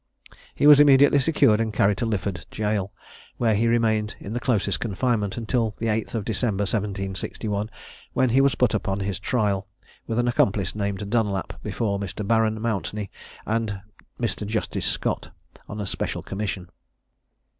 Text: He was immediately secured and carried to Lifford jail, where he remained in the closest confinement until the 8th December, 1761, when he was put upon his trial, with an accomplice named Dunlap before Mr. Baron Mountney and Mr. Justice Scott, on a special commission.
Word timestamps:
He 0.55 0.65
was 0.65 0.79
immediately 0.79 1.19
secured 1.19 1.61
and 1.61 1.71
carried 1.71 1.99
to 1.99 2.07
Lifford 2.07 2.47
jail, 2.49 2.91
where 3.37 3.53
he 3.53 3.67
remained 3.67 4.15
in 4.19 4.33
the 4.33 4.39
closest 4.39 4.79
confinement 4.79 5.37
until 5.37 5.75
the 5.77 5.85
8th 5.85 6.25
December, 6.25 6.63
1761, 6.63 7.69
when 8.13 8.29
he 8.29 8.41
was 8.41 8.55
put 8.55 8.73
upon 8.73 9.01
his 9.01 9.19
trial, 9.19 9.67
with 10.07 10.17
an 10.17 10.27
accomplice 10.27 10.73
named 10.73 11.07
Dunlap 11.11 11.61
before 11.61 11.99
Mr. 11.99 12.27
Baron 12.27 12.59
Mountney 12.59 13.11
and 13.45 13.79
Mr. 14.19 14.43
Justice 14.47 14.87
Scott, 14.87 15.29
on 15.69 15.79
a 15.79 15.85
special 15.85 16.23
commission. 16.23 16.71